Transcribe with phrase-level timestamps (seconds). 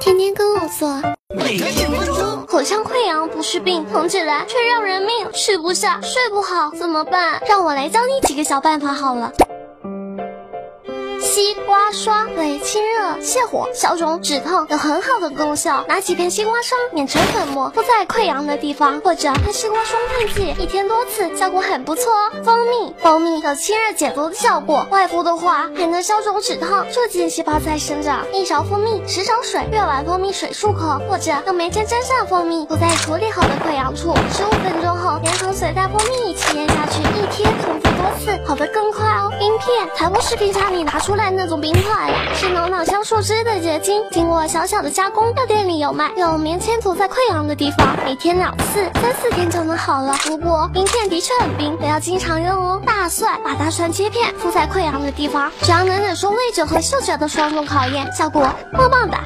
[0.00, 0.88] 天天跟我做，
[1.34, 2.46] 每天分钟。
[2.46, 7.42] 口腔溃疡不是病，疼起来却要人命，吃不下，睡不好，怎么办？
[7.48, 9.32] 让我来教你几个小办法好了。
[11.38, 15.84] 西瓜霜对清热泻火、消肿止痛有很好的功效。
[15.86, 22.12] 拿几片西瓜霜碾成粉末，敷在溃疡的地方，或者喷西瓜霜喷剂，一天多次，效果很不错。
[22.12, 22.42] 哦。
[22.44, 28.26] 蜂蜜，蜂蜜有清热解毒的效果，外敷的话还能消肿止痛，促进细胞再生长。
[28.32, 37.00] 一勺蜂蜜，十勺水，热完蜂蜜水漱口，或者用棉签沾上蜂蜜，涂在处理好的溃疡处，十五分钟后，连同水带蜂蜜一起咽下去，
[39.58, 41.30] 片，才不是冰箱里拿出来。
[41.30, 46.10] 那种冰块是浓脑香树脂的结晶，经过小小的加工，药店里有卖。
[46.16, 50.14] 用棉签涂在溃疡的地方，每天两次，三四天就能好了。
[50.24, 52.80] 不过冰片的确很冰，不要经常用哦。
[52.86, 59.16] 大蒜，把大蒜切片敷在溃疡的地方，只要能忍受味觉和嗅觉的双重考验，效果棒棒的。